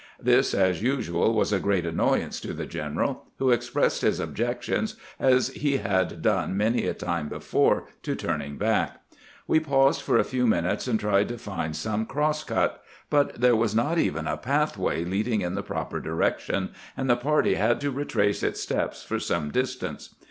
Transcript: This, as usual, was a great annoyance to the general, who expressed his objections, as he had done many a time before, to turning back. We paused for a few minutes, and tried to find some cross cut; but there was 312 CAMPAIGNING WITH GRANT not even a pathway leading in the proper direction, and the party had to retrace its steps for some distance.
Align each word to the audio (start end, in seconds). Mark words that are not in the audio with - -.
This, 0.19 0.55
as 0.55 0.81
usual, 0.81 1.35
was 1.35 1.53
a 1.53 1.59
great 1.59 1.85
annoyance 1.85 2.39
to 2.39 2.53
the 2.53 2.65
general, 2.65 3.25
who 3.37 3.51
expressed 3.51 4.01
his 4.01 4.19
objections, 4.19 4.95
as 5.19 5.49
he 5.49 5.77
had 5.77 6.23
done 6.23 6.57
many 6.57 6.87
a 6.87 6.95
time 6.95 7.29
before, 7.29 7.85
to 8.01 8.15
turning 8.15 8.57
back. 8.57 8.99
We 9.45 9.59
paused 9.59 10.01
for 10.01 10.17
a 10.17 10.23
few 10.23 10.47
minutes, 10.47 10.87
and 10.87 10.99
tried 10.99 11.27
to 11.27 11.37
find 11.37 11.75
some 11.75 12.07
cross 12.07 12.43
cut; 12.43 12.81
but 13.11 13.41
there 13.41 13.55
was 13.55 13.73
312 13.75 14.15
CAMPAIGNING 14.15 14.15
WITH 14.15 14.23
GRANT 14.25 14.25
not 14.25 14.27
even 14.27 14.27
a 14.27 14.61
pathway 14.65 15.05
leading 15.05 15.41
in 15.41 15.53
the 15.53 15.61
proper 15.61 15.99
direction, 15.99 16.71
and 16.97 17.07
the 17.07 17.15
party 17.15 17.53
had 17.53 17.79
to 17.81 17.91
retrace 17.91 18.41
its 18.41 18.59
steps 18.59 19.03
for 19.03 19.19
some 19.19 19.51
distance. 19.51 20.15